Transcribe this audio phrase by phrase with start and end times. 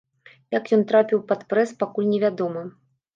[0.53, 2.65] Як ён трапіў пад прэс, пакуль невядома.